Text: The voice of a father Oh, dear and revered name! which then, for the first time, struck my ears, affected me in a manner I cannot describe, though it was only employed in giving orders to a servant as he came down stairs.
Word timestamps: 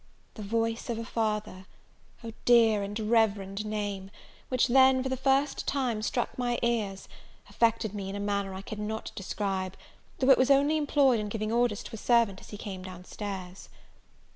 The 0.33 0.41
voice 0.41 0.89
of 0.89 0.97
a 0.97 1.05
father 1.05 1.67
Oh, 2.23 2.33
dear 2.43 2.81
and 2.81 2.99
revered 2.99 3.63
name! 3.63 4.09
which 4.49 4.65
then, 4.65 5.03
for 5.03 5.09
the 5.09 5.15
first 5.15 5.67
time, 5.67 6.01
struck 6.01 6.39
my 6.39 6.57
ears, 6.63 7.07
affected 7.47 7.93
me 7.93 8.09
in 8.09 8.15
a 8.15 8.19
manner 8.19 8.55
I 8.55 8.63
cannot 8.63 9.11
describe, 9.13 9.77
though 10.17 10.31
it 10.31 10.39
was 10.39 10.49
only 10.49 10.75
employed 10.75 11.19
in 11.19 11.29
giving 11.29 11.51
orders 11.51 11.83
to 11.83 11.93
a 11.93 11.97
servant 11.97 12.41
as 12.41 12.49
he 12.49 12.57
came 12.57 12.81
down 12.81 13.05
stairs. 13.05 13.69